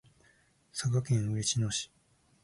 [0.71, 1.91] 佐賀県嬉野市